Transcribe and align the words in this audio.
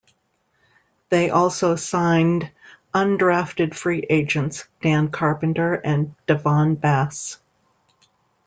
They 1.09 1.29
also 1.29 1.75
signed 1.75 2.51
undrafted 2.91 3.75
free 3.75 3.99
agents 4.09 4.67
Dan 4.81 5.09
Carpenter 5.11 5.75
and 5.75 6.15
Davone 6.27 6.73
Bess. 6.81 7.37